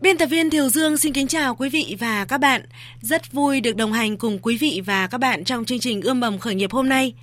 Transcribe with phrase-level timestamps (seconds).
[0.00, 2.62] Biên tập viên Thiều Dương xin kính chào quý vị và các bạn.
[3.00, 6.20] Rất vui được đồng hành cùng quý vị và các bạn trong chương trình Ươm
[6.20, 7.14] mầm khởi nghiệp hôm nay.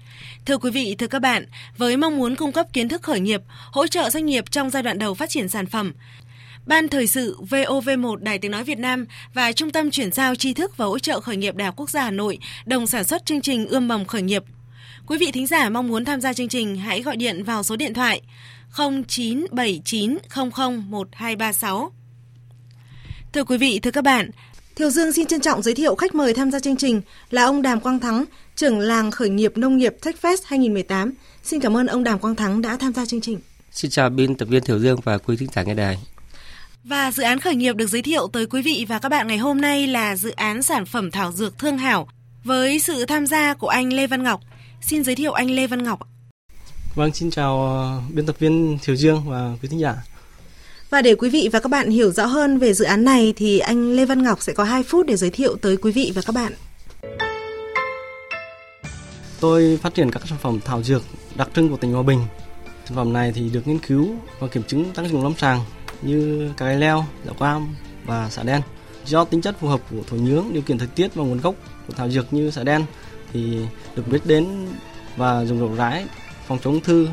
[0.45, 1.45] Thưa quý vị, thưa các bạn,
[1.77, 4.84] với mong muốn cung cấp kiến thức khởi nghiệp, hỗ trợ doanh nghiệp trong giai
[4.84, 5.94] đoạn đầu phát triển sản phẩm,
[6.66, 10.54] Ban Thời sự VOV1 Đài Tiếng Nói Việt Nam và Trung tâm Chuyển giao tri
[10.54, 13.26] thức và hỗ trợ khởi nghiệp Đại học Quốc gia Hà Nội đồng sản xuất
[13.26, 14.44] chương trình Ươm mầm khởi nghiệp.
[15.07, 17.76] Quý vị thính giả mong muốn tham gia chương trình hãy gọi điện vào số
[17.76, 18.21] điện thoại
[18.77, 20.18] 0979
[23.38, 24.30] Thưa quý vị, thưa các bạn,
[24.76, 27.62] Thiều Dương xin trân trọng giới thiệu khách mời tham gia chương trình là ông
[27.62, 31.13] Đàm Quang Thắng, trưởng làng khởi nghiệp nông nghiệp TechFest 2018.
[31.43, 33.40] Xin cảm ơn ông Đàm Quang Thắng đã tham gia chương trình.
[33.71, 35.98] Xin chào biên tập viên Thiều Dương và quý thính giả nghe đài.
[36.84, 39.38] Và dự án khởi nghiệp được giới thiệu tới quý vị và các bạn ngày
[39.38, 42.08] hôm nay là dự án sản phẩm thảo dược Thương Hảo
[42.43, 44.41] với sự tham gia của anh Lê Văn Ngọc.
[44.82, 45.99] Xin giới thiệu anh Lê Văn Ngọc.
[46.96, 49.96] Vâng, xin chào ờ, biên tập viên Thiều Dương và quý thính giả.
[50.90, 53.60] Và để quý vị và các bạn hiểu rõ hơn về dự án này thì
[53.60, 56.21] anh Lê Văn Ngọc sẽ có 2 phút để giới thiệu tới quý vị và
[56.26, 56.54] các bạn.
[59.40, 61.04] Tôi phát triển các sản phẩm thảo dược
[61.35, 62.20] đặc trưng của tỉnh Hòa Bình.
[62.85, 65.59] Sản phẩm này thì được nghiên cứu và kiểm chứng tác dụng lâm sàng
[66.02, 67.75] như cà gai leo, dạo quam
[68.06, 68.62] và xả đen.
[69.06, 71.56] Do tính chất phù hợp của thổ nhưỡng, điều kiện thời tiết và nguồn gốc
[71.88, 72.85] của thảo dược như xả đen
[73.34, 73.58] thì
[73.96, 74.68] được biết đến
[75.18, 76.06] và dùng rộng rãi
[76.47, 77.08] phòng chống ung thư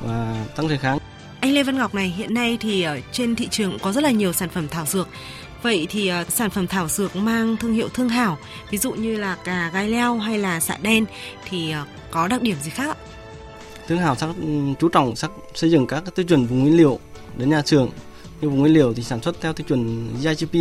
[0.00, 0.98] và tăng đề kháng.
[1.40, 4.10] Anh Lê Văn Ngọc này hiện nay thì ờ, trên thị trường có rất là
[4.10, 5.08] nhiều sản phẩm thảo dược.
[5.62, 8.38] Vậy thì uh, sản phẩm thảo dược mang thương hiệu Thương Hảo,
[8.70, 11.04] ví dụ như là cà gai leo hay là xạ đen
[11.48, 12.98] thì uh, có đặc điểm gì khác ạ?
[13.88, 16.98] Thương Hảo sắc ừ, chú trọng sắc xây dựng các tiêu chuẩn vùng nguyên liệu
[17.36, 17.90] đến nhà trường
[18.40, 20.54] Như vùng nguyên liệu thì sản xuất theo tiêu chuẩn GIGP,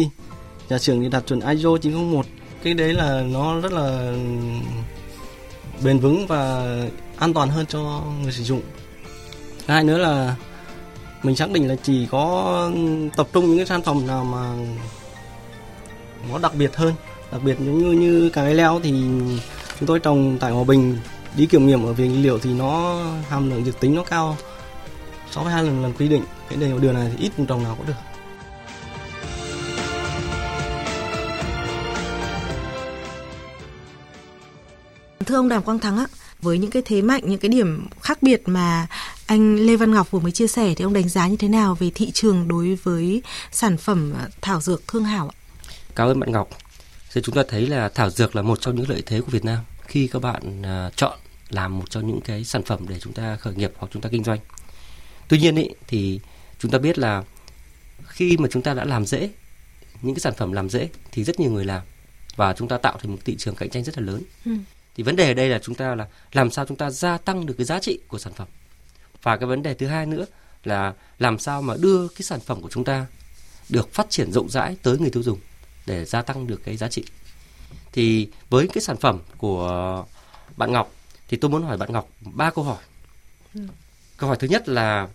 [0.70, 2.26] nhà trường thì đạt chuẩn ISO 901.
[2.64, 4.18] Cái đấy là nó rất là ừ,
[5.84, 6.66] bền vững và
[7.18, 8.62] an toàn hơn cho người sử dụng.
[9.68, 10.36] Hai nữa là
[11.24, 12.72] mình xác định là chỉ có
[13.18, 14.56] tập trung những cái sản phẩm nào mà
[16.32, 16.94] nó đặc biệt hơn.
[17.32, 18.92] Đặc biệt giống như như cà gai leo thì
[19.80, 20.98] chúng tôi trồng tại hòa bình
[21.36, 24.38] đi kiểm nghiệm ở viện liệu thì nó hàm lượng dược tính nó cao
[25.32, 26.24] so với hai lần lần quy định.
[26.50, 27.94] Cái điều điều này thì ít trồng nào cũng được.
[35.26, 36.06] Thưa ông Đàm Quang Thắng ạ,
[36.42, 38.88] với những cái thế mạnh, những cái điểm khác biệt mà
[39.28, 41.76] anh Lê Văn Ngọc vừa mới chia sẻ thì ông đánh giá như thế nào
[41.76, 43.22] về thị trường đối với
[43.52, 45.36] sản phẩm thảo dược Thương Hảo ạ?
[45.96, 46.50] Cảm ơn bạn Ngọc.
[47.14, 49.46] Thì chúng ta thấy là thảo dược là một trong những lợi thế của Việt
[49.46, 51.18] Nam khi các bạn uh, chọn
[51.50, 54.10] làm một trong những cái sản phẩm để chúng ta khởi nghiệp hoặc chúng ta
[54.10, 54.40] kinh doanh.
[55.28, 56.20] Tuy nhiên ý, thì
[56.60, 57.24] chúng ta biết là
[58.08, 59.30] khi mà chúng ta đã làm dễ
[60.02, 61.82] những cái sản phẩm làm dễ thì rất nhiều người làm
[62.36, 64.22] và chúng ta tạo thành một thị trường cạnh tranh rất là lớn.
[64.46, 64.52] Ừ.
[64.96, 67.46] Thì vấn đề ở đây là chúng ta là làm sao chúng ta gia tăng
[67.46, 68.48] được cái giá trị của sản phẩm.
[69.28, 70.26] Và cái vấn đề thứ hai nữa
[70.64, 73.06] là làm sao mà đưa cái sản phẩm của chúng ta
[73.70, 75.40] được phát triển rộng rãi tới người tiêu dùng
[75.86, 77.04] để gia tăng được cái giá trị.
[77.92, 80.06] Thì với cái sản phẩm của
[80.58, 80.92] bạn Ngọc
[81.28, 82.84] thì tôi muốn hỏi bạn Ngọc ba câu hỏi.
[83.54, 83.62] Ừ.
[84.18, 85.08] Câu hỏi thứ nhất là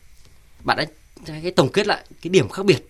[0.64, 0.84] bạn đã
[1.26, 2.88] cái tổng kết lại cái điểm khác biệt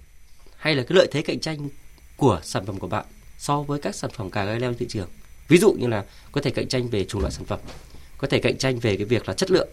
[0.57, 1.69] hay là cái lợi thế cạnh tranh
[2.17, 3.05] của sản phẩm của bạn
[3.39, 5.09] so với các sản phẩm cà gai leo thị trường.
[5.49, 7.61] Ví dụ như là có thể cạnh tranh về chủng loại sản phẩm,
[8.19, 9.69] có thể cạnh tranh về cái việc là chất lượng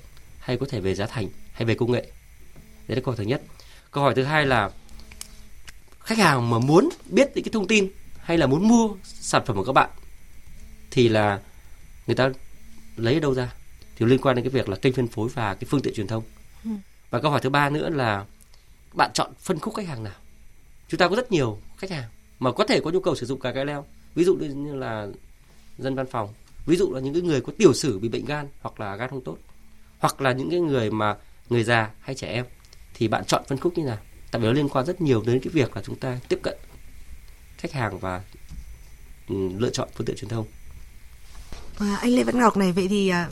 [0.50, 2.02] hay có thể về giá thành hay về công nghệ.
[2.88, 3.42] Đấy là câu hỏi thứ nhất.
[3.92, 4.72] Câu hỏi thứ hai là
[6.00, 9.58] khách hàng mà muốn biết những cái thông tin hay là muốn mua sản phẩm
[9.58, 9.90] của các bạn
[10.92, 11.40] thì là
[12.08, 12.30] người ta
[12.96, 13.54] lấy ở đâu ra
[13.96, 16.08] thì liên quan đến cái việc là kênh phân phối và cái phương tiện truyền
[16.08, 16.24] thông
[16.64, 16.70] ừ.
[17.10, 18.26] và câu hỏi thứ ba nữa là
[18.94, 20.14] bạn chọn phân khúc khách hàng nào
[20.88, 22.10] chúng ta có rất nhiều khách hàng
[22.40, 25.08] mà có thể có nhu cầu sử dụng cà gai leo ví dụ như là
[25.78, 26.34] dân văn phòng
[26.66, 29.10] ví dụ là những cái người có tiểu sử bị bệnh gan hoặc là gan
[29.10, 29.38] không tốt
[30.00, 31.16] hoặc là những cái người mà
[31.50, 32.46] người già hay trẻ em
[32.94, 33.98] thì bạn chọn phân khúc như nào?
[34.32, 36.58] Tại vì nó liên quan rất nhiều đến cái việc là chúng ta tiếp cận
[37.58, 38.22] khách hàng và
[39.30, 40.46] ừ, lựa chọn phương tiện truyền thông.
[41.78, 43.30] Và anh Lê Văn Ngọc này vậy thì à,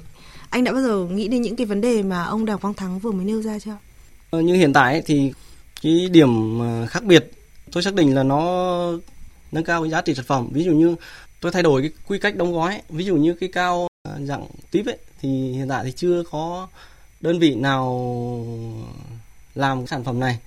[0.50, 3.00] anh đã bao giờ nghĩ đến những cái vấn đề mà ông Đào Quang Thắng
[3.00, 3.78] vừa mới nêu ra chưa?
[4.30, 5.34] Ờ, như hiện tại thì
[5.82, 7.32] cái điểm khác biệt
[7.72, 8.42] tôi xác định là nó
[9.52, 10.50] nâng cao cái giá trị sản phẩm.
[10.52, 10.96] Ví dụ như
[11.42, 13.87] tôi thay đổi cái quy cách đóng gói ví dụ như cái cao
[14.26, 16.68] dạng tiếp ấy thì hiện tại thì chưa có
[17.22, 18.18] đơn vị nào
[19.56, 20.40] làm cái sản phẩm này.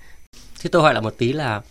[0.59, 1.61] Thế tôi hỏi là một tí là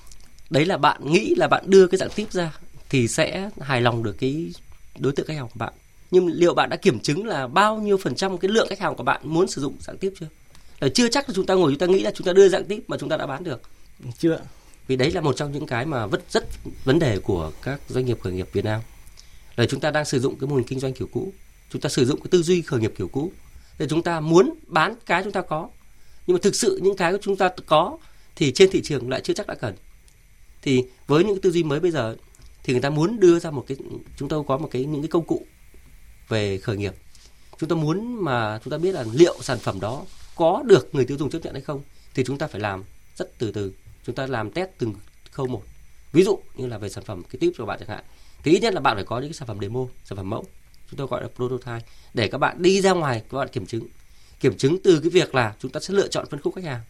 [0.50, 2.52] đấy là bạn nghĩ là bạn đưa cái dạng tiếp ra
[2.88, 4.52] thì sẽ hài lòng được cái
[4.98, 5.72] đối tượng khách hàng của bạn.
[6.10, 8.94] Nhưng liệu bạn đã kiểm chứng là bao nhiêu phần trăm cái lượng khách hàng
[8.96, 10.26] của bạn muốn sử dụng dạng tiếp chưa?
[10.80, 12.64] Là chưa chắc là chúng ta ngồi chúng ta nghĩ là chúng ta đưa dạng
[12.64, 13.62] tiếp mà chúng ta đã bán được.
[14.18, 14.40] Chưa.
[14.86, 16.44] Vì đấy là một trong những cái mà rất rất
[16.84, 18.80] vấn đề của các doanh nghiệp khởi nghiệp Việt Nam.
[19.56, 21.32] Là chúng ta đang sử dụng cái mô hình kinh doanh kiểu cũ
[21.70, 23.32] chúng ta sử dụng cái tư duy khởi nghiệp kiểu cũ.
[23.78, 25.68] Để chúng ta muốn bán cái chúng ta có.
[26.26, 27.98] Nhưng mà thực sự những cái chúng ta có
[28.36, 29.74] thì trên thị trường lại chưa chắc đã cần.
[30.62, 32.16] Thì với những cái tư duy mới bây giờ
[32.62, 33.76] thì người ta muốn đưa ra một cái,
[34.16, 35.46] chúng ta có một cái, những cái công cụ
[36.28, 36.94] về khởi nghiệp.
[37.58, 40.04] Chúng ta muốn mà chúng ta biết là liệu sản phẩm đó
[40.36, 41.82] có được người tiêu dùng chấp nhận hay không,
[42.14, 42.84] thì chúng ta phải làm
[43.16, 43.72] rất từ từ.
[44.06, 44.94] Chúng ta làm test từng
[45.30, 45.62] khâu một.
[46.12, 48.04] Ví dụ như là về sản phẩm, cái tiếp cho bạn chẳng hạn.
[48.42, 50.44] Thì ít nhất là bạn phải có những cái sản phẩm demo, sản phẩm mẫu
[50.90, 51.86] chúng tôi gọi là prototype.
[52.14, 53.86] Để các bạn đi ra ngoài, các bạn kiểm chứng.
[54.40, 56.80] Kiểm chứng từ cái việc là chúng ta sẽ lựa chọn phân khúc khách hàng.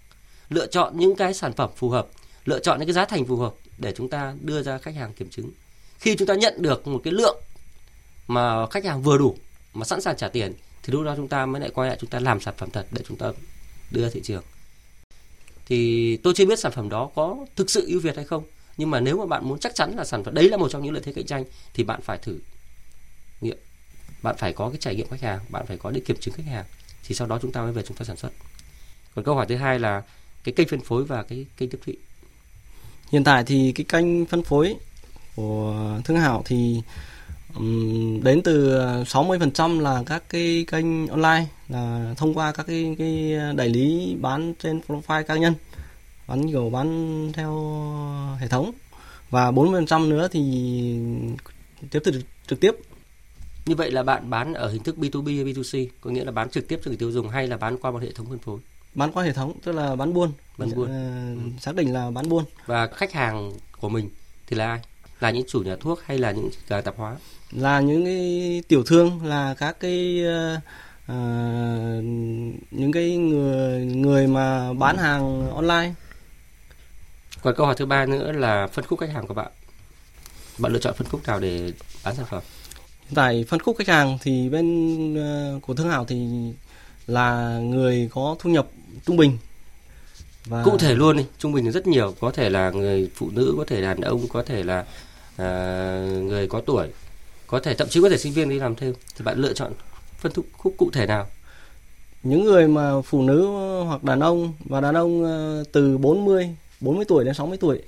[0.48, 2.06] Lựa chọn những cái sản phẩm phù hợp,
[2.44, 5.12] lựa chọn những cái giá thành phù hợp để chúng ta đưa ra khách hàng
[5.12, 5.50] kiểm chứng.
[5.98, 7.40] Khi chúng ta nhận được một cái lượng
[8.26, 9.36] mà khách hàng vừa đủ,
[9.74, 12.10] mà sẵn sàng trả tiền, thì lúc đó chúng ta mới lại quay lại chúng
[12.10, 13.32] ta làm sản phẩm thật để chúng ta
[13.90, 14.42] đưa ra thị trường.
[15.66, 18.44] Thì tôi chưa biết sản phẩm đó có thực sự ưu việt hay không,
[18.76, 20.82] nhưng mà nếu mà bạn muốn chắc chắn là sản phẩm, đấy là một trong
[20.82, 21.44] những lợi thế cạnh tranh,
[21.74, 22.38] thì bạn phải thử
[23.40, 23.58] nghiệm
[24.22, 26.46] bạn phải có cái trải nghiệm khách hàng bạn phải có để kiểm chứng khách
[26.46, 26.64] hàng
[27.04, 28.32] thì sau đó chúng ta mới về chúng ta sản xuất.
[29.14, 30.02] Còn câu hỏi thứ hai là
[30.44, 31.96] cái kênh phân phối và cái kênh tiếp thị.
[33.12, 34.76] Hiện tại thì cái kênh phân phối
[35.36, 36.82] của Thương Hảo thì
[37.54, 43.34] um, đến từ 60% là các cái kênh online là thông qua các cái, cái
[43.56, 45.54] đại lý bán trên profile cá nhân
[46.26, 47.52] bán kiểu bán theo
[48.40, 48.72] hệ thống.
[49.30, 50.42] Và 40% nữa thì
[51.90, 52.14] tiếp tục
[52.46, 52.76] trực tiếp
[53.66, 56.50] như vậy là bạn bán ở hình thức B2B hay B2C có nghĩa là bán
[56.50, 58.58] trực tiếp cho người tiêu dùng hay là bán qua một hệ thống phân phối?
[58.94, 60.32] Bán qua hệ thống tức là bán buôn.
[60.58, 60.90] Bán buôn.
[61.56, 62.44] Uh, xác định là bán buôn.
[62.66, 64.10] Và khách hàng của mình
[64.46, 64.80] thì là ai?
[65.20, 67.16] Là những chủ nhà thuốc hay là những cửa tạp hóa?
[67.52, 70.24] Là những cái tiểu thương là các cái
[71.06, 71.14] uh,
[72.70, 75.94] những cái người người mà bán hàng online.
[77.42, 79.52] Còn câu hỏi thứ ba nữa là phân khúc khách hàng của bạn.
[80.58, 81.72] Bạn lựa chọn phân khúc nào để
[82.04, 82.42] bán sản phẩm
[83.14, 84.66] tại phân khúc khách hàng thì bên
[85.14, 86.26] uh, của thương hảo thì
[87.06, 88.68] là người có thu nhập
[89.06, 89.38] trung bình.
[90.46, 90.64] Và...
[90.64, 93.64] cụ thể luôn đi trung bình rất nhiều có thể là người phụ nữ có
[93.64, 94.84] thể là đàn ông có thể là
[95.36, 95.46] à,
[96.22, 96.88] người có tuổi
[97.50, 98.94] có thể thậm chí có thể sinh viên đi làm thêm.
[99.16, 99.72] Thì bạn lựa chọn
[100.18, 101.26] phân khúc cụ thể nào?
[102.22, 103.46] Những người mà phụ nữ
[103.86, 107.82] hoặc đàn ông và đàn ông ờ, từ 40 40 tuổi đến 60 tuổi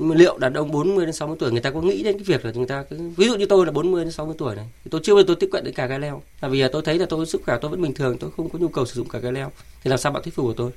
[0.00, 2.24] nhưng mà liệu đàn ông 40 đến 60 tuổi người ta có nghĩ đến cái
[2.24, 4.66] việc là chúng ta cứ ví dụ như tôi là 40 đến 60 tuổi này
[4.84, 6.22] thì tôi chưa bao giờ tôi tiếp cận đến cà gai leo.
[6.40, 8.58] Tại vì tôi thấy là tôi sức khỏe tôi vẫn bình thường tôi không có
[8.58, 9.52] nhu cầu sử dụng cà gai leo.
[9.82, 10.70] Thì làm sao bạn thuyết phục của tôi?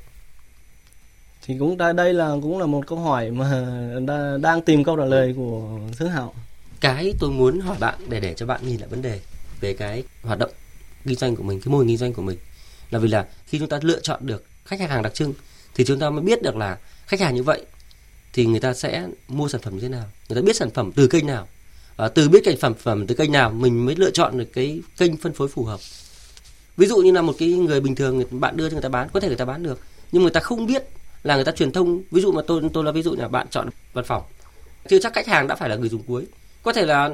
[1.45, 3.63] Thì cũng đây là cũng là một câu hỏi mà
[4.41, 6.33] đang tìm câu trả lời của Thứ Hảo.
[6.81, 9.19] Cái tôi muốn hỏi bạn để để cho bạn nhìn lại vấn đề
[9.61, 10.51] về cái hoạt động
[11.05, 12.37] kinh doanh của mình, cái mô hình kinh doanh của mình.
[12.91, 15.33] Là vì là khi chúng ta lựa chọn được khách hàng đặc trưng
[15.75, 17.65] thì chúng ta mới biết được là khách hàng như vậy
[18.33, 20.91] thì người ta sẽ mua sản phẩm như thế nào, người ta biết sản phẩm
[20.95, 21.47] từ kênh nào?
[21.95, 24.81] Và từ biết cái sản phẩm từ kênh nào mình mới lựa chọn được cái
[24.97, 25.79] kênh phân phối phù hợp.
[26.77, 29.09] Ví dụ như là một cái người bình thường bạn đưa cho người ta bán,
[29.13, 29.79] có thể người ta bán được
[30.11, 30.83] nhưng người ta không biết
[31.23, 32.01] là người ta truyền thông.
[32.11, 34.23] Ví dụ mà tôi tôi là ví dụ là bạn chọn văn phòng
[34.89, 36.25] chưa chắc khách hàng đã phải là người dùng cuối.
[36.63, 37.09] Có thể là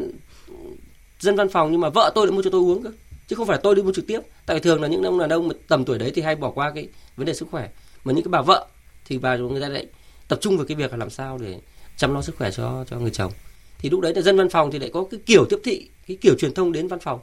[1.20, 2.92] dân văn phòng nhưng mà vợ tôi lại mua cho tôi uống cơ
[3.28, 4.20] chứ không phải tôi đi mua trực tiếp.
[4.46, 6.72] Tại vì thường là những ông đàn ông tầm tuổi đấy thì hay bỏ qua
[6.76, 7.70] cái vấn đề sức khỏe.
[8.04, 8.68] Mà những cái bà vợ
[9.06, 9.86] thì bà người ta lại
[10.30, 11.60] tập trung vào cái việc là làm sao để
[11.98, 13.32] chăm lo sức khỏe cho cho người chồng.
[13.78, 16.18] Thì lúc đấy là dân văn phòng thì lại có cái kiểu tiếp thị, cái
[16.22, 17.20] kiểu truyền thông đến văn phòng.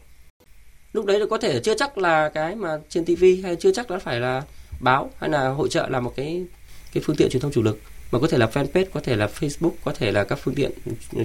[0.93, 3.91] Lúc đấy là có thể chưa chắc là cái mà trên tivi hay chưa chắc
[3.91, 4.43] nó phải là
[4.81, 6.45] báo hay là hội trợ là một cái
[6.93, 7.81] cái phương tiện truyền thông chủ lực.
[8.11, 10.73] Mà có thể là fanpage, có thể là facebook, có thể là các phương tiện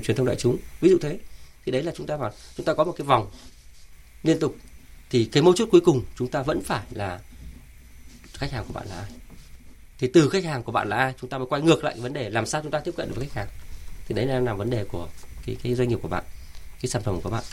[0.04, 0.58] truyền thông đại chúng.
[0.82, 1.20] Ví dụ thế.
[1.66, 3.32] Thì đấy là chúng ta vào chúng ta có một cái vòng
[4.24, 4.56] liên tục.
[5.10, 7.20] Thì cái mấu chốt cuối cùng chúng ta vẫn phải là,
[8.34, 9.12] khách hàng của bạn là ai?
[10.02, 11.14] Thì từ khách hàng của bạn là ai?
[11.22, 13.16] Chúng ta mới quay ngược lại vấn đề làm sao chúng ta tiếp cận được
[13.16, 13.48] với khách hàng.
[14.08, 15.08] Thì đấy là làm vấn đề của
[15.46, 16.24] cái cái doanh nghiệp của bạn
[16.82, 17.44] cái sản phẩm của bạn.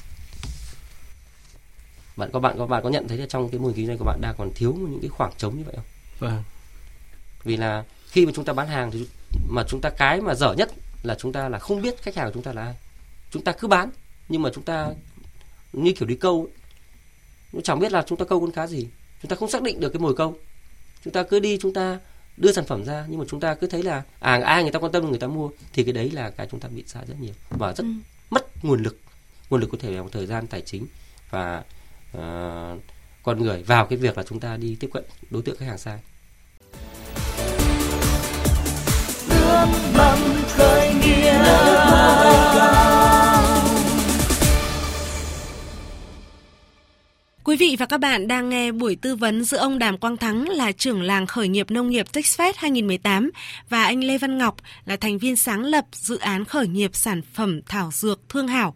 [2.16, 3.98] Bạn có bạn có bạn có nhận thấy là trong cái mô hình kinh doanh
[3.98, 5.84] của bạn đang còn thiếu những cái khoảng trống như vậy không?
[6.18, 6.42] Vâng.
[7.44, 9.06] Vì là khi mà chúng ta bán hàng thì
[9.48, 10.70] mà chúng ta cái mà dở nhất
[11.02, 12.74] là chúng ta là không biết khách hàng của chúng ta là ai.
[13.30, 13.90] Chúng ta cứ bán
[14.28, 14.88] nhưng mà chúng ta
[15.72, 16.48] như kiểu đi câu
[17.52, 18.88] cũng chẳng biết là chúng ta câu con cá gì.
[19.22, 20.38] Chúng ta không xác định được cái mồi câu.
[21.04, 21.98] Chúng ta cứ đi chúng ta
[22.38, 24.78] đưa sản phẩm ra nhưng mà chúng ta cứ thấy là à ai người ta
[24.78, 27.14] quan tâm người ta mua thì cái đấy là cái chúng ta bị sai rất
[27.20, 27.90] nhiều và rất ừ.
[28.30, 28.98] mất nguồn lực
[29.50, 30.86] nguồn lực có thể là một thời gian tài chính
[31.30, 31.64] và
[32.16, 32.80] uh,
[33.22, 35.78] con người vào cái việc là chúng ta đi tiếp cận đối tượng khách hàng
[35.78, 35.98] sai
[39.48, 40.27] mầm khởi
[47.48, 50.48] Quý vị và các bạn đang nghe buổi tư vấn giữa ông Đàm Quang Thắng
[50.48, 53.30] là trưởng làng khởi nghiệp nông nghiệp TechFest 2018
[53.68, 57.22] và anh Lê Văn Ngọc là thành viên sáng lập dự án khởi nghiệp sản
[57.32, 58.74] phẩm thảo dược Thương Hảo.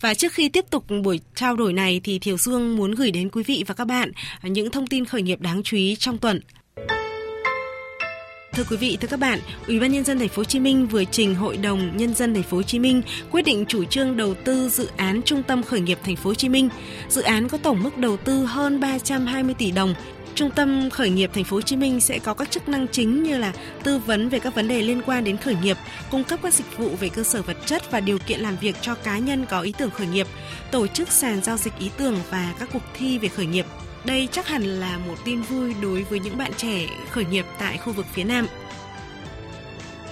[0.00, 3.30] Và trước khi tiếp tục buổi trao đổi này thì Thiều Dương muốn gửi đến
[3.30, 4.12] quý vị và các bạn
[4.42, 6.40] những thông tin khởi nghiệp đáng chú ý trong tuần.
[8.56, 10.86] Thưa quý vị, thưa các bạn, Ủy ban nhân dân thành phố Hồ Chí Minh
[10.86, 14.16] vừa trình Hội đồng nhân dân thành phố Hồ Chí Minh quyết định chủ trương
[14.16, 16.68] đầu tư dự án Trung tâm khởi nghiệp thành phố Hồ Chí Minh.
[17.08, 19.94] Dự án có tổng mức đầu tư hơn 320 tỷ đồng.
[20.34, 23.22] Trung tâm khởi nghiệp thành phố Hồ Chí Minh sẽ có các chức năng chính
[23.22, 25.76] như là tư vấn về các vấn đề liên quan đến khởi nghiệp,
[26.10, 28.76] cung cấp các dịch vụ về cơ sở vật chất và điều kiện làm việc
[28.80, 30.26] cho cá nhân có ý tưởng khởi nghiệp,
[30.70, 33.66] tổ chức sàn giao dịch ý tưởng và các cuộc thi về khởi nghiệp
[34.06, 37.78] đây chắc hẳn là một tin vui đối với những bạn trẻ khởi nghiệp tại
[37.78, 38.46] khu vực phía Nam.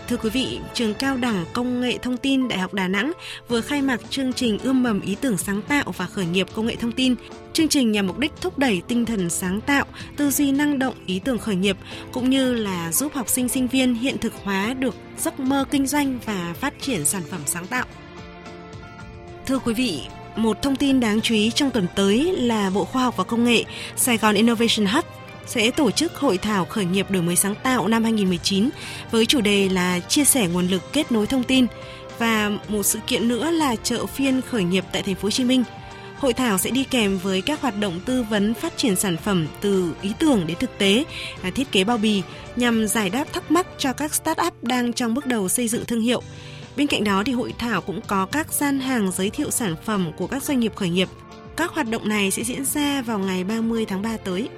[0.08, 3.12] Thưa quý vị, trường cao đẳng công nghệ thông tin Đại học Đà Nẵng
[3.48, 6.66] vừa khai mạc chương trình ươm mầm ý tưởng sáng tạo và khởi nghiệp công
[6.66, 7.14] nghệ thông tin.
[7.52, 9.86] Chương trình nhằm mục đích thúc đẩy tinh thần sáng tạo,
[10.16, 11.76] tư duy năng động, ý tưởng khởi nghiệp
[12.12, 15.86] cũng như là giúp học sinh sinh viên hiện thực hóa được giấc mơ kinh
[15.86, 17.86] doanh và phát triển sản phẩm sáng tạo.
[19.46, 20.02] Thưa quý vị,
[20.36, 23.44] một thông tin đáng chú ý trong tuần tới là Bộ Khoa học và Công
[23.44, 23.64] nghệ
[23.96, 25.04] Sài Gòn Innovation Hub
[25.46, 28.70] sẽ tổ chức hội thảo khởi nghiệp đổi mới sáng tạo năm 2019
[29.10, 31.66] với chủ đề là chia sẻ nguồn lực kết nối thông tin
[32.18, 35.44] và một sự kiện nữa là chợ phiên khởi nghiệp tại thành phố Hồ Chí
[35.44, 35.64] Minh.
[36.18, 39.46] Hội thảo sẽ đi kèm với các hoạt động tư vấn phát triển sản phẩm
[39.60, 41.04] từ ý tưởng đến thực tế,
[41.54, 42.22] thiết kế bao bì
[42.56, 46.00] nhằm giải đáp thắc mắc cho các start-up đang trong bước đầu xây dựng thương
[46.00, 46.22] hiệu.
[46.76, 50.10] Bên cạnh đó thì hội thảo cũng có các gian hàng giới thiệu sản phẩm
[50.16, 51.08] của các doanh nghiệp khởi nghiệp.
[51.56, 54.48] Các hoạt động này sẽ diễn ra vào ngày 30 tháng 3 tới.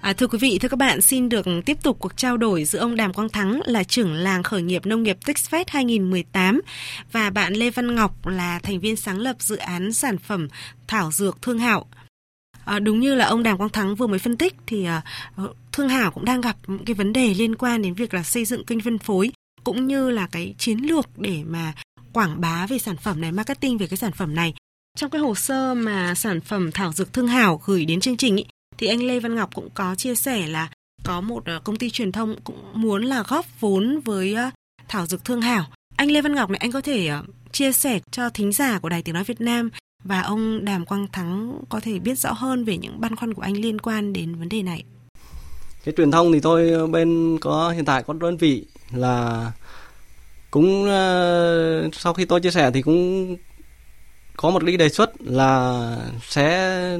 [0.00, 2.78] À, thưa quý vị, thưa các bạn, xin được tiếp tục cuộc trao đổi giữa
[2.78, 6.60] ông Đàm Quang Thắng là trưởng làng khởi nghiệp nông nghiệp TechFest 2018
[7.12, 10.48] và bạn Lê Văn Ngọc là thành viên sáng lập dự án sản phẩm
[10.88, 11.86] thảo dược Thương hạo.
[12.64, 15.02] À, đúng như là ông Đàm Quang Thắng vừa mới phân tích thì à,
[15.36, 18.22] ờ, Thương Hảo cũng đang gặp những cái vấn đề liên quan đến việc là
[18.22, 19.32] xây dựng kênh phân phối
[19.64, 21.72] cũng như là cái chiến lược để mà
[22.12, 24.54] quảng bá về sản phẩm này, marketing về cái sản phẩm này.
[24.96, 28.36] Trong cái hồ sơ mà sản phẩm thảo dược Thương Hảo gửi đến chương trình
[28.36, 28.44] ý,
[28.78, 30.68] thì anh Lê Văn Ngọc cũng có chia sẻ là
[31.04, 34.50] có một ờ, công ty truyền thông cũng muốn là góp vốn với ờ,
[34.88, 35.66] thảo dược Thương Hảo.
[35.96, 37.10] Anh Lê Văn Ngọc này anh có thể
[37.52, 39.70] chia sẻ cho thính giả của Đài Tiếng Nói Việt Nam
[40.04, 43.42] và ông Đàm Quang Thắng có thể biết rõ hơn về những băn khoăn của
[43.42, 44.84] anh liên quan đến vấn đề này.
[45.84, 49.52] Cái truyền thông thì tôi bên có, hiện tại có đơn vị là
[50.50, 53.36] cũng ờ, sau khi tôi chia sẻ thì cũng
[54.36, 56.98] có một cái đề xuất là sẽ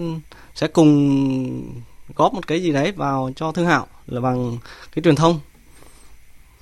[0.54, 1.82] sẽ cùng
[2.16, 4.58] góp một cái gì đấy vào cho thương hạo là bằng
[4.94, 5.40] cái truyền thông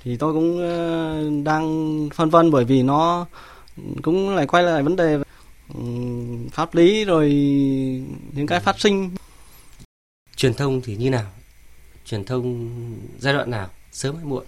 [0.03, 3.25] thì tôi cũng ờ, đang phân vân bởi vì nó
[4.01, 5.19] cũng lại quay lại vấn đề
[6.51, 7.29] pháp lý rồi
[8.33, 9.15] những cái phát sinh.
[10.35, 11.31] Truyền thông thì như nào?
[12.05, 12.69] Truyền thông
[13.19, 13.69] giai đoạn nào?
[13.91, 14.45] Sớm hay muộn?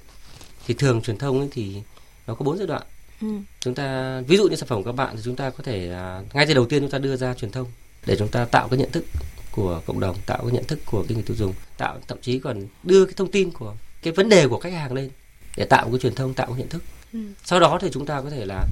[0.68, 1.82] Thì thường truyền thông ấy thì
[2.28, 2.84] nó có bốn giai đoạn.
[3.22, 3.28] Ừ.
[3.60, 5.96] chúng ta ví dụ như sản phẩm của các bạn thì chúng ta có thể
[6.34, 7.68] ngay từ đầu tiên chúng ta đưa ra truyền thông
[8.06, 9.06] để chúng ta tạo cái nhận thức
[9.52, 12.40] của cộng đồng tạo cái nhận thức của cái người tiêu dùng tạo thậm chí
[12.40, 15.10] còn đưa cái thông tin của cái vấn đề của khách hàng lên
[15.58, 16.84] để tạo cái truyền thông tạo cái nhận thức.
[17.14, 17.20] Ừ.
[17.44, 18.66] sau đó thì chúng ta có thể là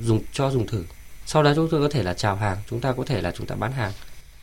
[0.00, 0.84] dùng cho dùng thử.
[1.26, 3.46] Sau đó chúng tôi có thể là chào hàng chúng ta có thể là chúng
[3.46, 3.92] ta bán hàng.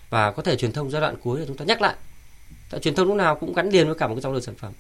[0.10, 1.96] Và có thể truyền thông giai đoạn cuối là chúng ta nhắc lại.
[2.70, 4.56] Tại truyền thông lúc nào cũng gắn liền với cả một cái dòng đời sản
[4.56, 4.74] phẩm.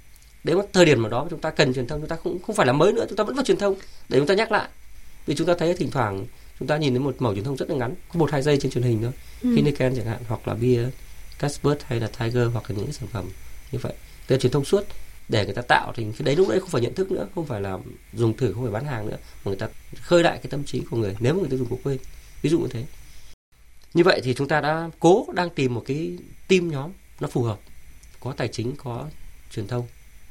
[0.43, 2.55] Đến một thời điểm nào đó chúng ta cần truyền thông chúng ta không không
[2.55, 3.75] phải là mới nữa chúng ta vẫn phải truyền thông
[4.09, 4.67] để chúng ta nhắc lại.
[5.25, 6.25] Vì chúng ta thấy thỉnh thoảng
[6.59, 8.57] chúng ta nhìn thấy một mẫu truyền thông rất là ngắn có một hai giây
[8.61, 9.11] trên truyền hình thôi.
[9.41, 9.55] Ừ.
[9.55, 10.83] Heineken chẳng hạn hoặc là bia
[11.39, 13.25] Casper hay là Tiger hoặc là những sản phẩm
[13.71, 13.93] như vậy.
[14.27, 14.83] Tức truyền thông suốt
[15.29, 17.45] để người ta tạo thì cái đấy lúc đấy không phải nhận thức nữa, không
[17.45, 17.77] phải là
[18.13, 19.67] dùng thử, không phải bán hàng nữa, mà người ta
[20.01, 21.97] khơi lại cái tâm trí của người nếu mà người ta dùng của quên.
[22.41, 22.85] Ví dụ như thế.
[23.93, 26.17] Như vậy thì chúng ta đã cố đang tìm một cái
[26.47, 27.59] team nhóm nó phù hợp,
[28.19, 29.05] có tài chính, có
[29.51, 29.87] truyền thông,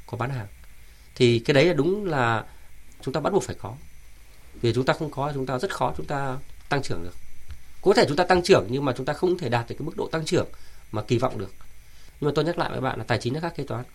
[0.07, 0.47] có bán hàng.
[1.15, 2.45] Thì cái đấy là đúng là
[3.01, 3.75] chúng ta bắt buộc phải có.
[4.61, 6.37] Vì chúng ta không có, chúng ta rất khó chúng ta
[6.69, 7.15] tăng trưởng được.
[7.81, 9.85] Có thể chúng ta tăng trưởng nhưng mà chúng ta không thể đạt được cái
[9.85, 10.47] mức độ tăng trưởng
[10.91, 11.51] mà kỳ vọng được.
[12.19, 13.85] Nhưng mà tôi nhắc lại với bạn là tài chính nó khác kế toán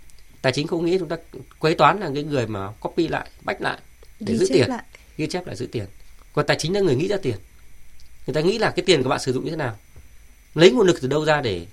[0.43, 1.17] tài chính không nghĩ chúng ta
[1.59, 3.79] quế toán là cái người mà copy lại bách lại
[4.21, 4.69] để ghi giữ tiền.
[4.69, 4.85] lại.
[5.17, 5.85] ghi chép lại giữ tiền.
[6.33, 7.37] Còn tài chính là người nghĩ ra tiền.
[8.27, 9.77] Người ta nghĩ là cái tiền của bạn sử dụng như thế nào?
[10.55, 11.67] Lấy nguồn lực từ đâu ra để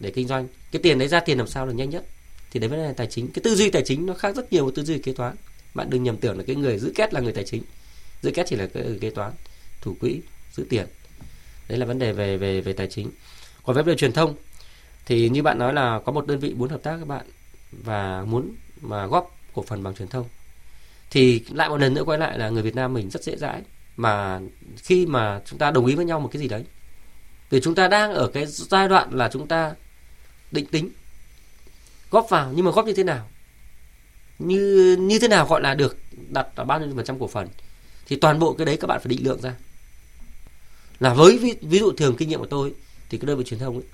[0.00, 0.48] để kinh doanh?
[0.72, 2.04] Cái tiền đấy ra tiền làm sao là nhanh nhất?
[2.50, 3.28] Thì đấy mới là tài chính.
[3.28, 5.36] Cái tư duy tài chính nó khác rất nhiều với tư duy kế toán.
[5.74, 7.62] Bạn đừng nhầm tưởng là cái người giữ kết là người tài chính.
[8.22, 9.32] Giữ kết chỉ là cái kế toán
[9.80, 10.20] thủ quỹ
[10.52, 10.86] giữ tiền.
[11.68, 13.10] Đấy là vấn đề về về về tài chính.
[13.62, 14.34] Còn vấn đề truyền thông
[15.06, 17.26] thì như bạn nói là có một đơn vị muốn hợp tác các bạn
[17.84, 20.26] và muốn mà góp cổ phần bằng truyền thông.
[21.10, 23.62] Thì lại một lần nữa quay lại là người Việt Nam mình rất dễ dãi
[23.96, 24.40] mà
[24.76, 26.64] khi mà chúng ta đồng ý với nhau một cái gì đấy.
[27.50, 29.74] Vì chúng ta đang ở cái giai đoạn là chúng ta
[30.50, 30.90] định tính
[32.10, 33.28] góp vào nhưng mà góp như thế nào
[34.38, 35.96] như như thế nào gọi là được
[36.28, 37.48] đặt ở bao nhiêu phần trăm cổ phần
[38.06, 39.54] thì toàn bộ cái đấy các bạn phải định lượng ra.
[41.00, 42.74] Là với ví, ví dụ thường kinh nghiệm của tôi
[43.10, 43.84] thì cái đơn vị truyền thông ấy,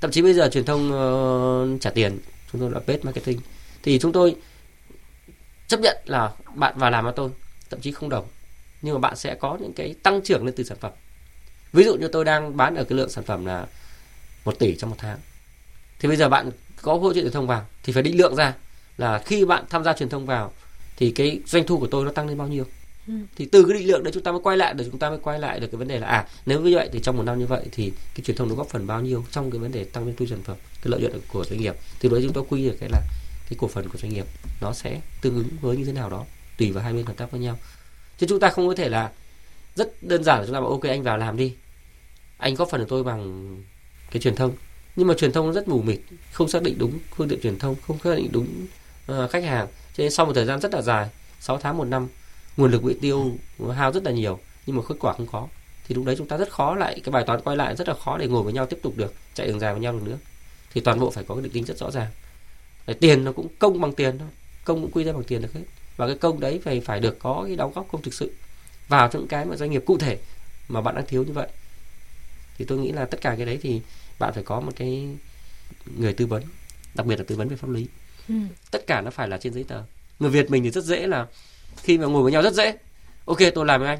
[0.00, 2.18] thậm chí bây giờ truyền thông uh, trả tiền
[2.52, 3.40] chúng tôi là paid marketing.
[3.82, 4.36] Thì chúng tôi
[5.68, 7.30] chấp nhận là bạn vào làm với tôi,
[7.70, 8.28] thậm chí không đồng.
[8.82, 10.92] Nhưng mà bạn sẽ có những cái tăng trưởng lên từ sản phẩm.
[11.72, 13.66] Ví dụ như tôi đang bán ở cái lượng sản phẩm là
[14.44, 15.18] một tỷ trong một tháng.
[15.98, 16.50] Thì bây giờ bạn
[16.82, 18.54] có hỗ trợ truyền thông vào, thì phải định lượng ra
[18.96, 20.52] là khi bạn tham gia truyền thông vào,
[20.96, 22.64] thì cái doanh thu của tôi nó tăng lên bao nhiêu
[23.36, 25.18] thì từ cái định lượng đấy chúng ta mới quay lại được chúng ta mới
[25.22, 27.38] quay lại được cái vấn đề là à nếu như vậy thì trong một năm
[27.38, 29.84] như vậy thì cái truyền thông nó góp phần bao nhiêu trong cái vấn đề
[29.84, 31.74] tăng doanh thu sản phẩm cái lợi nhuận của doanh nghiệp.
[32.00, 33.00] Từ đó chúng ta quy được cái là
[33.48, 34.26] cái cổ phần của doanh nghiệp
[34.60, 36.24] nó sẽ tương ứng với như thế nào đó
[36.58, 37.58] tùy vào hai bên hợp tác với nhau.
[38.18, 39.10] Chứ chúng ta không có thể là
[39.74, 41.54] rất đơn giản là chúng ta bảo ok anh vào làm đi.
[42.38, 43.56] Anh góp phần của tôi bằng
[44.10, 44.52] cái truyền thông.
[44.96, 46.00] Nhưng mà truyền thông nó rất mù mịt
[46.32, 48.66] không xác định đúng phương tiện truyền thông không xác định đúng
[49.12, 49.66] uh, khách hàng.
[49.66, 51.08] Cho nên sau một thời gian rất là dài
[51.40, 52.08] 6 tháng một năm
[52.56, 53.36] nguồn lực bị tiêu
[53.74, 55.48] hao rất là nhiều nhưng mà kết quả không có.
[55.88, 57.94] Thì lúc đấy chúng ta rất khó lại cái bài toán quay lại rất là
[57.94, 60.18] khó để ngồi với nhau tiếp tục được chạy đường dài với nhau được nữa.
[60.74, 62.10] Thì toàn bộ phải có cái định tính rất rõ ràng.
[62.86, 64.28] Để tiền nó cũng công bằng tiền thôi
[64.64, 65.60] công cũng quy ra bằng tiền được hết.
[65.96, 68.32] Và cái công đấy phải phải được có cái đóng góp công thực sự
[68.88, 70.18] vào những cái mà doanh nghiệp cụ thể
[70.68, 71.48] mà bạn đang thiếu như vậy.
[72.58, 73.80] Thì tôi nghĩ là tất cả cái đấy thì
[74.18, 75.08] bạn phải có một cái
[75.96, 76.42] người tư vấn
[76.94, 77.86] đặc biệt là tư vấn về pháp lý.
[78.28, 78.34] Ừ.
[78.70, 79.82] tất cả nó phải là trên giấy tờ.
[80.18, 81.26] Người việt mình thì rất dễ là
[81.76, 82.76] khi mà ngồi với nhau rất dễ.
[83.24, 83.98] Ok tôi làm với anh.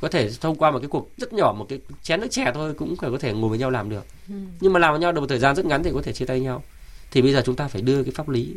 [0.00, 2.74] Có thể thông qua một cái cuộc rất nhỏ một cái chén nước chè thôi
[2.74, 4.06] cũng phải có thể ngồi với nhau làm được.
[4.28, 4.34] Ừ.
[4.60, 6.24] nhưng mà làm với nhau được một thời gian rất ngắn thì có thể chia
[6.24, 6.62] tay nhau.
[7.10, 8.54] Thì bây giờ chúng ta phải đưa cái pháp lý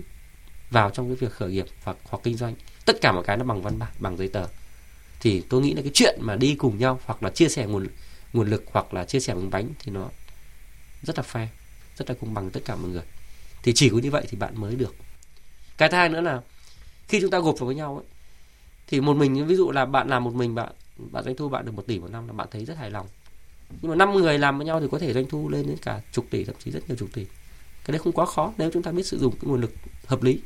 [0.70, 2.56] vào trong cái việc khởi nghiệp hoặc hoặc kinh doanh.
[2.86, 4.48] Tất cả mọi cái nó bằng văn bản bằng giấy tờ.
[5.20, 7.88] Thì tôi nghĩ là cái chuyện mà đi cùng nhau hoặc là chia sẻ nguồn
[8.34, 10.10] nguồn lực hoặc là chia sẻ miếng bánh thì nó
[11.04, 11.48] rất là fair
[11.98, 13.04] rất là công bằng tất cả mọi người.
[13.64, 14.96] Thì chỉ có như vậy thì bạn mới được.
[15.78, 16.42] Cái thứ hai nữa là
[17.08, 18.06] khi chúng ta gộp vào với nhau ấy,
[18.88, 21.66] thì một mình ví dụ là bạn làm một mình bạn bạn doanh thu bạn
[21.66, 23.08] được một tỷ một năm là bạn thấy rất hài lòng.
[23.82, 26.02] Nhưng mà năm người làm với nhau thì có thể doanh thu lên đến cả
[26.12, 27.26] chục tỷ thậm chí rất nhiều chục tỷ.
[27.86, 29.72] Cái đấy không quá khó nếu chúng ta biết sử dụng cái nguồn lực
[30.06, 30.40] hợp lý.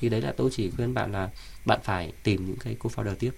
[0.00, 1.30] Thì đấy là tôi chỉ khuyên bạn là
[1.64, 3.30] bạn phải tìm những cái co-founder tiếp.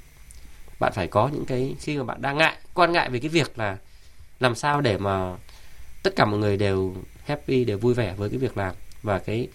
[0.80, 3.58] Bạn phải có những cái khi mà bạn đang ngại quan ngại về cái việc
[3.58, 3.78] là
[4.40, 5.36] làm sao để mà
[6.02, 9.48] tất cả mọi người đều happy đều vui vẻ với cái việc làm và cái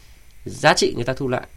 [0.46, 1.48] giá trị người ta thu lại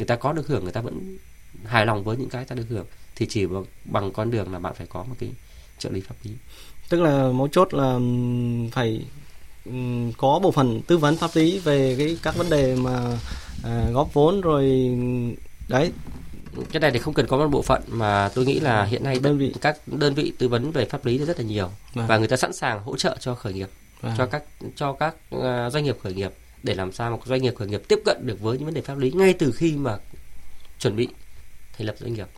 [0.00, 1.16] người ta có được hưởng người ta vẫn
[1.64, 2.86] hài lòng với những cái ta được hưởng.
[3.16, 3.46] Thì chỉ
[3.84, 5.30] bằng, con đường là bạn phải có một cái
[5.78, 6.30] trợ lý pháp lý.
[6.88, 7.98] Tức là mấu chốt là
[8.72, 9.04] phải
[10.18, 13.18] có bộ phận tư vấn pháp lý về cái các vấn đề mà
[13.64, 14.90] à, góp vốn rồi
[15.68, 15.92] đấy.
[16.72, 19.18] Cái này thì không cần có một bộ phận mà tôi nghĩ là hiện nay
[19.22, 19.54] đơn vị.
[19.60, 21.70] các đơn vị tư vấn về pháp lý rất là nhiều.
[21.94, 22.06] Vâng.
[22.06, 23.68] và người ta sẵn sàng hỗ trợ cho khởi nghiệp
[24.00, 24.14] vâng.
[24.18, 24.42] cho các
[24.76, 27.82] cho các uh, doanh nghiệp khởi nghiệp để làm sao một doanh nghiệp khởi nghiệp
[27.88, 29.98] tiếp cận được với những vấn đề pháp lý ngay từ khi mà
[30.78, 31.08] chuẩn bị
[31.78, 32.28] thành lập doanh nghiệp.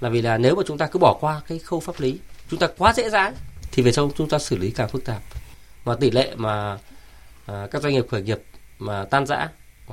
[0.00, 2.18] Là vì là nếu mà chúng ta cứ bỏ qua cái khâu pháp lý
[2.50, 3.32] chúng ta quá dễ dãi
[3.72, 5.22] thì về sau chúng ta xử lý càng phức tạp.
[5.84, 6.78] Mà tỷ lệ mà
[7.46, 8.38] à, các doanh nghiệp khởi nghiệp
[8.78, 9.48] mà tan rã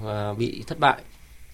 [0.05, 1.01] à, bị thất bại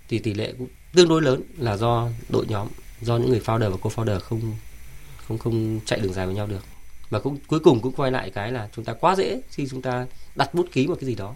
[0.09, 2.67] thì tỷ lệ cũng tương đối lớn là do đội nhóm
[3.01, 4.55] do những người founder và co-founder không
[5.27, 6.63] không không chạy đường dài với nhau được.
[7.09, 9.81] Và cũng cuối cùng cũng quay lại cái là chúng ta quá dễ khi chúng
[9.81, 11.35] ta đặt bút ký một cái gì đó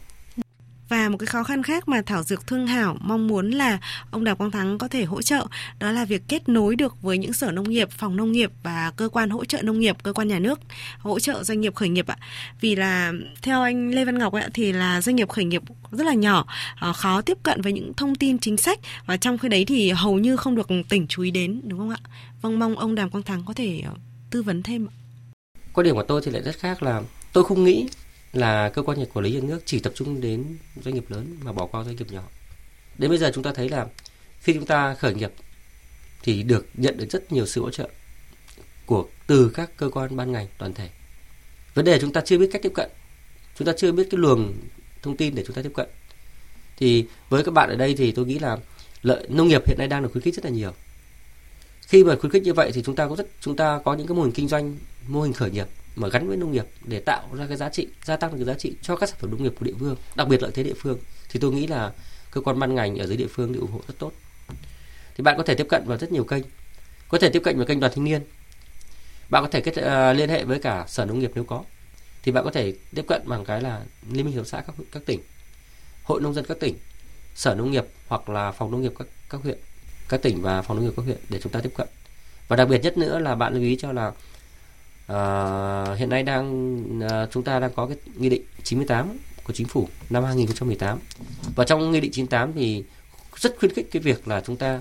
[0.92, 3.80] và một cái khó khăn khác mà Thảo Dược Thương Hảo mong muốn là
[4.12, 5.46] ông Đào Quang Thắng có thể hỗ trợ
[5.80, 8.92] đó là việc kết nối được với những sở nông nghiệp, phòng nông nghiệp và
[8.96, 10.60] cơ quan hỗ trợ nông nghiệp, cơ quan nhà nước
[11.00, 12.18] hỗ trợ doanh nghiệp khởi nghiệp ạ.
[12.62, 16.04] Vì là theo anh Lê Văn Ngọc ạ thì là doanh nghiệp khởi nghiệp rất
[16.08, 16.46] là nhỏ,
[16.80, 19.90] ờ, khó tiếp cận với những thông tin chính sách và trong khi đấy thì
[19.90, 22.00] hầu như không được tỉnh chú ý đến đúng không ạ?
[22.42, 23.94] Vâng mong ông Đàm Quang Thắng có thể ờ,
[24.30, 24.94] tư vấn thêm ạ.
[25.74, 27.02] Quan điểm của tôi thì lại rất khác là
[27.34, 27.88] tôi không nghĩ
[28.34, 31.38] là cơ quan nhà quản lý nhà nước chỉ tập trung đến doanh nghiệp lớn
[31.42, 32.24] mà bỏ qua doanh nghiệp nhỏ.
[32.98, 33.88] Đến bây giờ chúng ta thấy là
[34.40, 35.32] khi chúng ta khởi nghiệp
[36.24, 37.90] thì được nhận được rất nhiều sự hỗ trợ
[38.86, 40.90] của từ các cơ quan ban ngành toàn thể.
[41.74, 42.90] Vấn đề chúng ta chưa biết cách tiếp cận,
[43.58, 44.54] chúng ta chưa biết cái luồng
[45.02, 45.88] thông tin để chúng ta tiếp cận.
[46.78, 48.58] Thì với các bạn ở đây thì tôi nghĩ là
[49.02, 50.74] lợi nông nghiệp hiện nay đang được khuyến khích rất là nhiều.
[51.82, 54.08] Khi mà khuyến khích như vậy thì chúng ta có rất chúng ta có những
[54.08, 57.00] cái mô hình kinh doanh, mô hình khởi nghiệp mà gắn với nông nghiệp để
[57.00, 59.44] tạo ra cái giá trị gia tăng cái giá trị cho các sản phẩm nông
[59.44, 61.00] nghiệp của địa phương đặc biệt lợi thế địa phương
[61.30, 61.92] thì tôi nghĩ là
[62.32, 64.12] cơ quan ban ngành ở dưới địa phương thì ủng hộ rất tốt.
[65.18, 66.44] Thì bạn có thể tiếp cận vào rất nhiều kênh.
[67.10, 68.22] Có thể tiếp cận vào kênh đoàn thanh niên.
[69.30, 71.64] Bạn có thể kết uh, liên hệ với cả sở nông nghiệp nếu có.
[72.24, 75.06] Thì bạn có thể tiếp cận bằng cái là liên minh hợp xã các các
[75.06, 75.20] tỉnh
[76.04, 76.76] hội nông dân các tỉnh
[77.36, 79.58] sở nông nghiệp hoặc là phòng nông nghiệp các các huyện
[80.10, 81.88] các tỉnh và phòng nông nghiệp các huyện để chúng ta tiếp cận.
[82.48, 84.12] Và đặc biệt nhất nữa là bạn lưu ý cho là
[85.12, 89.68] Ờ, hiện nay đang uh, chúng ta đang có cái nghị định 98 của chính
[89.68, 91.00] phủ năm 2018
[91.56, 92.84] và trong nghị định 98 thì
[93.36, 94.80] rất khuyến khích cái việc là chúng ta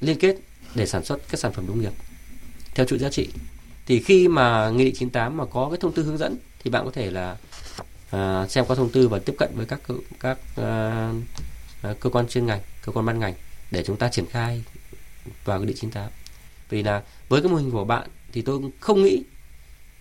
[0.00, 0.36] liên kết
[0.74, 1.92] để sản xuất các sản phẩm nông nghiệp
[2.74, 3.28] theo chuỗi giá trị.
[3.86, 6.84] Thì khi mà nghị định 98 mà có cái thông tư hướng dẫn thì bạn
[6.84, 7.36] có thể là
[8.16, 9.80] uh, xem qua thông tư và tiếp cận với các
[10.20, 13.34] các uh, cơ quan chuyên ngành cơ quan ban ngành
[13.70, 14.64] để chúng ta triển khai
[15.44, 16.10] vào nghị định 98
[16.72, 19.22] vì là với cái mô hình của bạn thì tôi không nghĩ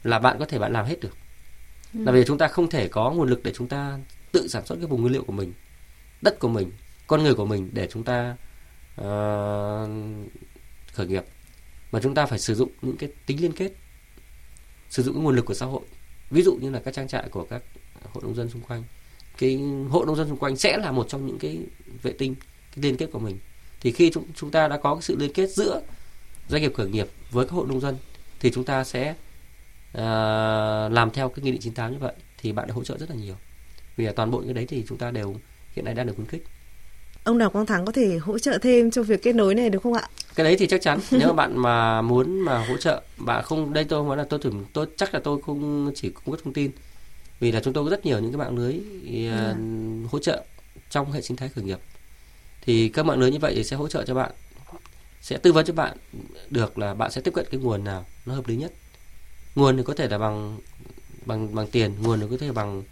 [0.04, 1.18] là bạn có thể bạn làm hết được.
[1.94, 2.04] Ừ.
[2.04, 4.00] là vì chúng ta không thể có nguồn lực để chúng ta
[4.32, 5.54] tự sản xuất cái vùng nguyên liệu của mình
[6.22, 6.72] đất của mình
[7.08, 8.36] con người của mình để chúng ta
[9.02, 9.90] uh,
[10.94, 11.24] khởi nghiệp.
[11.92, 13.72] Mà chúng ta phải sử dụng những cái tính liên kết
[14.90, 15.82] sử dụng cái nguồn lực của xã hội.
[16.30, 17.64] Ví dụ như là các trang trại của các
[18.14, 18.84] hộ nông dân xung quanh.
[19.38, 21.60] Cái hộ nông dân xung quanh sẽ là một trong những cái
[22.02, 22.36] vệ tinh
[22.76, 23.38] cái liên kết của mình.
[23.82, 25.82] Thì khi chúng chúng ta đã có cái sự liên kết giữa
[26.52, 27.98] doanh nghiệp khởi nghiệp với các hộ nông dân
[28.40, 29.12] thì chúng ta sẽ
[29.92, 30.02] uh,
[30.92, 33.16] làm theo cái nghị định 98 như vậy thì bạn đã hỗ trợ rất là
[33.16, 33.36] nhiều.
[33.98, 35.36] Vì là toàn bộ cái đấy thì chúng ta đều
[35.76, 36.44] hiện nay đang được khuyến khích.
[37.24, 39.84] Ông Đào Quang Thắng có thể hỗ trợ thêm cho việc kết nối này được
[39.84, 40.10] không ạ?
[40.36, 41.00] Cái đấy thì chắc chắn.
[41.12, 44.40] Nếu mà bạn mà muốn mà hỗ trợ bạn không đây tôi nói là tôi
[44.44, 46.72] tưởng tôi chắc là tôi không chỉ cung cấp thông tin.
[47.40, 48.80] Vì là chúng tôi có rất nhiều những cái mạng lưới
[49.30, 50.44] uh, hỗ trợ
[50.90, 51.80] trong hệ sinh thái khởi nghiệp.
[52.62, 54.32] Thì các mạng lưới như vậy thì sẽ hỗ trợ cho bạn
[55.22, 55.98] sẽ tư vấn cho bạn
[56.50, 58.74] được là bạn sẽ tiếp cận cái nguồn nào nó hợp lý nhất
[59.56, 60.58] nguồn thì có thể là bằng
[61.26, 62.84] bằng bằng tiền nguồn thì có thể bằng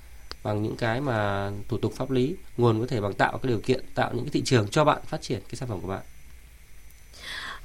[0.43, 3.59] bằng những cái mà thủ tục pháp lý nguồn có thể bằng tạo cái điều
[3.59, 6.01] kiện tạo những cái thị trường cho bạn phát triển cái sản phẩm của bạn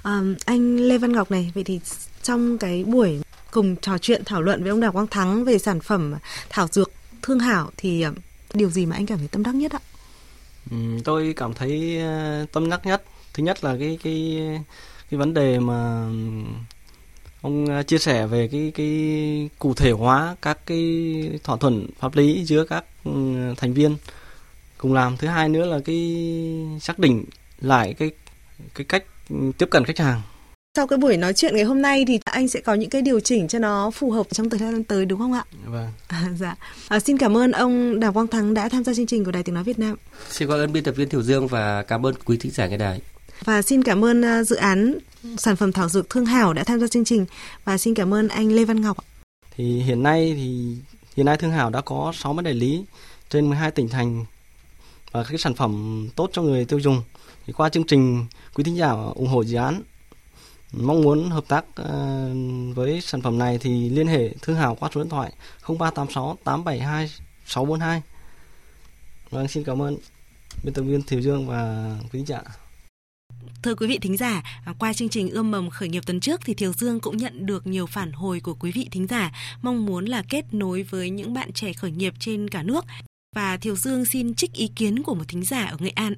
[0.03, 1.81] à, anh Lê Văn Ngọc này vậy thì
[2.23, 5.81] trong cái buổi cùng trò chuyện thảo luận với ông Đào Quang Thắng về sản
[5.81, 6.15] phẩm
[6.51, 8.13] thảo dược thương hảo thì ờ,
[8.55, 9.81] điều gì mà anh cảm thấy tâm đắc nhất ạ?
[10.71, 13.03] Ừ, tôi cảm thấy ờ, tâm đắc nhất
[13.35, 14.41] thứ nhất là cái cái
[15.11, 16.09] cái vấn đề mà
[17.43, 22.17] ông à, chia sẻ về cái cái cụ thể hóa các cái thỏa thuận pháp
[22.17, 23.11] lý giữa các ừ,
[23.57, 23.97] thành viên
[24.79, 26.27] cùng làm thứ hai nữa là cái
[26.81, 27.25] xác định
[27.61, 28.11] lại cái
[28.75, 29.05] cái cách
[29.59, 30.23] tiếp cận khách hàng
[30.77, 33.21] sau cái buổi nói chuyện ngày hôm nay thì anh sẽ có những cái điều
[33.21, 35.45] chỉnh cho nó phù hợp trong thời gian tới đúng không ạ?
[35.65, 35.89] Vâng.
[36.09, 36.57] À, dạ.
[36.89, 39.43] À, xin cảm ơn ông Đào Quang Thắng đã tham gia chương trình của Đài
[39.43, 39.97] Tiếng Nói Việt Nam.
[40.31, 42.77] Xin cảm ơn biên tập viên Thiểu Dương và cảm ơn quý thính giả nghe
[42.77, 43.01] đài.
[43.41, 44.99] Và xin cảm ơn à, dự án
[45.39, 47.27] sản phẩm thảo dược Thương Hảo đã tham gia chương trình
[47.65, 48.97] và xin cảm ơn anh Lê Văn Ngọc.
[49.57, 50.77] Thì hiện nay thì
[51.17, 52.85] hiện nay Thương Hảo đã có 60 đại lý
[53.31, 54.25] trên 12 tỉnh thành
[55.13, 57.03] và các sản phẩm tốt cho người tiêu dùng.
[57.47, 59.83] Thì qua chương trình quý thính giả ủng hộ dự án
[60.73, 62.29] mong muốn hợp tác à,
[62.75, 65.33] với sản phẩm này thì liên hệ Thương Hảo qua số điện thoại
[65.67, 67.11] 0386 872
[67.47, 68.03] 642.
[69.31, 69.97] Vâng, xin cảm ơn
[70.65, 72.41] biên tập viên Thiều Dương và quý thính giả.
[73.65, 76.41] Thưa quý vị thính giả, à, qua chương trình ươm mầm khởi nghiệp tuần trước
[76.47, 79.31] thì Thiều Dương cũng nhận được nhiều phản hồi của quý vị thính giả
[79.63, 82.81] mong muốn là kết nối với những bạn trẻ khởi nghiệp trên cả nước.
[83.37, 86.13] Và Thiều Dương xin trích ý kiến của một thính giả ở Nghệ An.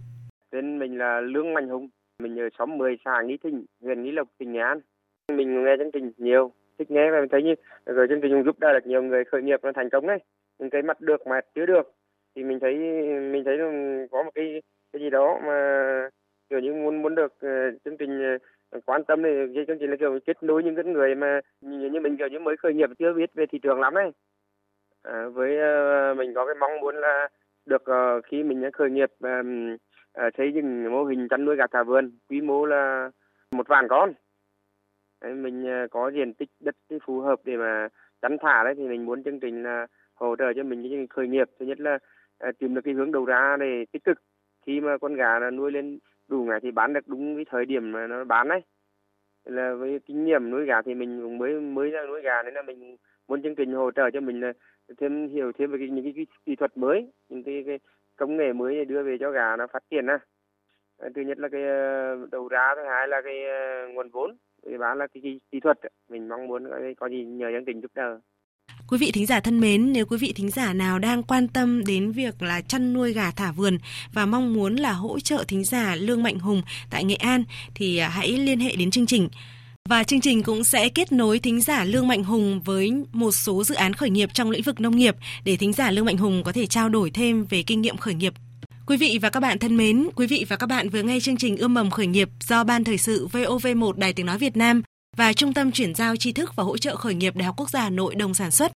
[0.51, 1.89] Tên mình là Lương Mạnh Hùng,
[2.23, 4.81] mình ở xóm 10 xã Nghi Thịnh, huyện Nghi Lộc, tỉnh Nghệ An.
[5.37, 7.55] Mình nghe chương trình nhiều, thích nghe và mình thấy như
[7.87, 10.19] rồi chương trình cũng giúp đỡ được nhiều người khởi nghiệp nó thành công đấy.
[10.59, 11.93] Những cái mặt được mà chưa được
[12.37, 12.75] thì mình thấy
[13.33, 13.57] mình thấy
[14.11, 14.63] có một cái
[14.93, 15.57] cái gì đó mà
[16.51, 18.39] kiểu như muốn muốn được ờ, chương trình
[18.71, 21.41] ờ, quan tâm thì cái chương trình là kiểu kết nối những cái người mà
[21.61, 24.13] như, như mình kiểu như mới khởi nghiệp chưa biết về thị trường lắm đấy
[25.03, 27.29] à, với uh, mình có cái mong muốn là
[27.67, 31.67] được uh, khi mình khởi nghiệp um, uh, xây dựng mô hình chăn nuôi gà
[31.67, 33.11] thả vườn quy mô là
[33.53, 34.13] một vạn con.
[35.21, 37.89] Đấy, mình có diện tích đất phù hợp để mà
[38.23, 40.99] chăn thả đấy thì mình muốn chương trình là hỗ trợ cho mình cái chương
[40.99, 41.51] trình khởi nghiệp.
[41.61, 41.99] Thứ nhất là
[42.59, 44.19] tìm được cái hướng đầu ra để tích cực.
[44.67, 47.65] Khi mà con gà là nuôi lên đủ ngày thì bán được đúng cái thời
[47.67, 48.61] điểm mà nó bán đấy
[49.45, 52.55] là với kinh nghiệm nuôi gà thì mình cũng mới mới ra nuôi gà nên
[52.55, 52.97] là mình
[53.29, 54.53] muốn chương trình hỗ trợ cho mình là
[54.99, 57.79] thêm hiểu thêm về cái, những cái, cái kỹ thuật mới những cái, cái
[58.17, 60.19] công nghệ mới để đưa về cho gà nó phát triển á.
[60.97, 64.37] Ờ, thứ nhất là cái ờ, đầu ra thứ hai là cái ờ, nguồn vốn
[64.67, 65.79] thứ ba là cái, cái kỹ thuật.
[66.09, 68.21] Mình mong muốn có, có gì nhờ chương trình giúp đỡ.
[68.89, 71.85] Quý vị thính giả thân mến, nếu quý vị thính giả nào đang quan tâm
[71.85, 73.79] đến việc là chăn nuôi gà thả vườn
[74.13, 77.45] và mong muốn là hỗ trợ thính giả Lương Mạnh Hùng tại Nghệ An
[77.75, 79.29] thì à, hãy liên hệ đến chương trình.
[79.89, 83.65] Và chương trình cũng sẽ kết nối thính giả Lương Mạnh Hùng với một số
[83.65, 86.43] dự án khởi nghiệp trong lĩnh vực nông nghiệp để thính giả Lương Mạnh Hùng
[86.45, 88.35] có thể trao đổi thêm về kinh nghiệm khởi nghiệp.
[88.87, 91.37] Quý vị và các bạn thân mến, quý vị và các bạn vừa nghe chương
[91.37, 94.83] trình Ươm mầm khởi nghiệp do Ban Thời sự VOV1 Đài Tiếng Nói Việt Nam
[95.17, 97.71] và Trung tâm chuyển giao tri thức và hỗ trợ khởi nghiệp Đại học Quốc
[97.71, 98.73] gia Hà Nội đồng sản xuất.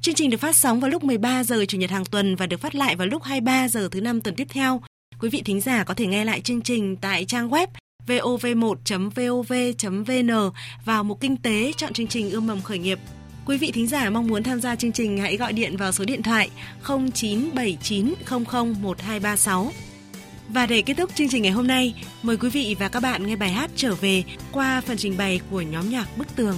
[0.00, 2.60] Chương trình được phát sóng vào lúc 13 giờ Chủ nhật hàng tuần và được
[2.60, 4.82] phát lại vào lúc 23 giờ thứ năm tuần tiếp theo.
[5.20, 7.66] Quý vị thính giả có thể nghe lại chương trình tại trang web
[8.06, 10.50] vov1.vov.vn
[10.84, 12.98] vào mục kinh tế chọn chương trình ươm mầm khởi nghiệp.
[13.46, 16.04] Quý vị thính giả mong muốn tham gia chương trình hãy gọi điện vào số
[16.04, 16.50] điện thoại
[16.84, 19.70] 0979001236.
[20.48, 23.26] Và để kết thúc chương trình ngày hôm nay, mời quý vị và các bạn
[23.26, 26.56] nghe bài hát trở về qua phần trình bày của nhóm nhạc Bức Tường.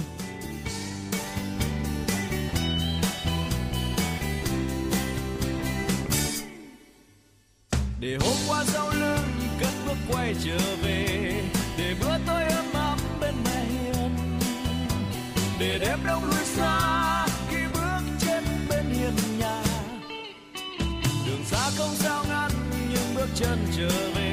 [7.99, 9.25] Để hôm qua sau lưng
[9.59, 11.33] cất bước quay trở về
[11.77, 14.11] Để bữa tôi ấm áp bên mẹ hiền
[15.59, 17.06] Để đêm đông lùi xa
[23.35, 24.26] chân trở về.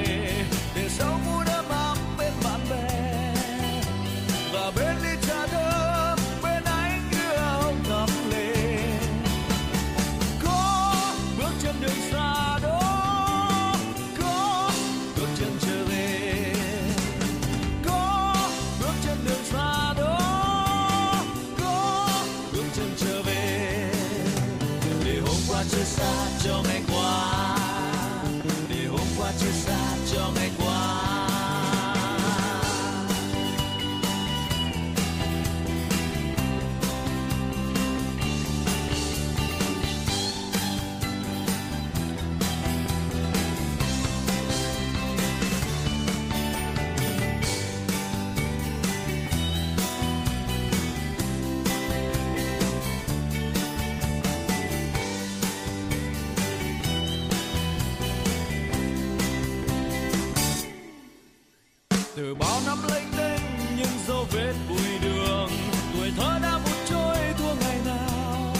[62.66, 63.40] năm lênh đênh
[63.76, 65.50] những dấu vết bụi đường.
[65.96, 68.54] Tuổi thơ đã vụt trôi, thua ngày nào.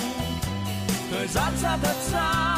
[1.10, 2.53] Thời gian xa thật xa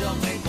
[0.00, 0.39] 就没。